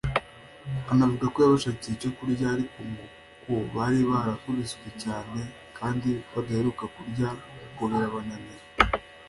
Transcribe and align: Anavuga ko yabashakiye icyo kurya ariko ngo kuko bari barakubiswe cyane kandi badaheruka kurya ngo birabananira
Anavuga 0.91 1.25
ko 1.33 1.37
yabashakiye 1.39 1.93
icyo 1.95 2.09
kurya 2.17 2.45
ariko 2.55 2.77
ngo 2.89 3.03
kuko 3.11 3.51
bari 3.75 3.99
barakubiswe 4.09 4.87
cyane 5.03 5.41
kandi 5.77 6.09
badaheruka 6.33 6.83
kurya 6.95 7.27
ngo 7.73 7.83
birabananira 7.91 8.63